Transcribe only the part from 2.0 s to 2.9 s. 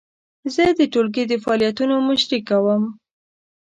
مشري کوم.